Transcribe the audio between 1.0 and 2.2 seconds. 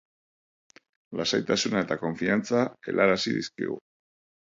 Lasaitasuna eta